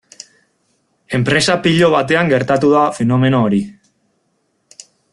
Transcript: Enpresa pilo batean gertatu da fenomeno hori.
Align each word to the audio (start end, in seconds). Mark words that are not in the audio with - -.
Enpresa 1.17 1.57
pilo 1.67 1.89
batean 1.97 2.33
gertatu 2.33 2.73
da 2.75 2.83
fenomeno 3.01 3.45
hori. 3.49 3.61